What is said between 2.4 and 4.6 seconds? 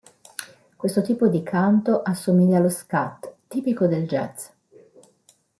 allo scat tipico del jazz.